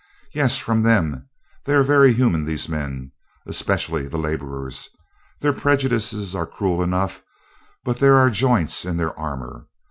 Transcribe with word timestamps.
"Yes, 0.33 0.57
from 0.57 0.81
them. 0.81 1.29
They 1.65 1.75
are 1.75 1.83
very 1.83 2.11
human, 2.11 2.43
these 2.43 2.67
men, 2.67 3.11
especially 3.45 4.07
the 4.07 4.17
laborers. 4.17 4.89
Their 5.41 5.53
prejudices 5.53 6.33
are 6.33 6.47
cruel 6.47 6.81
enough, 6.81 7.21
but 7.83 7.97
there 7.97 8.15
are 8.15 8.31
joints 8.31 8.83
in 8.83 8.97
their 8.97 9.15
armor. 9.15 9.67